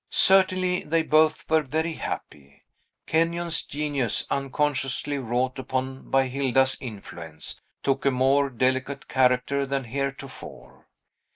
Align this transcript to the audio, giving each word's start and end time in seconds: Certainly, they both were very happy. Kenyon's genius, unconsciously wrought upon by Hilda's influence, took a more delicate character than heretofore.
Certainly, 0.09 0.85
they 0.85 1.03
both 1.03 1.47
were 1.47 1.61
very 1.61 1.93
happy. 1.93 2.63
Kenyon's 3.05 3.61
genius, 3.63 4.25
unconsciously 4.31 5.19
wrought 5.19 5.59
upon 5.59 6.09
by 6.09 6.25
Hilda's 6.25 6.75
influence, 6.81 7.61
took 7.83 8.03
a 8.05 8.09
more 8.09 8.49
delicate 8.49 9.07
character 9.07 9.63
than 9.63 9.83
heretofore. 9.83 10.87